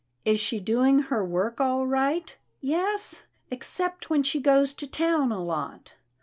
[0.25, 2.35] "Is she doing her work all right?
[2.47, 5.93] '*" Yes, except when she goes to town a lot."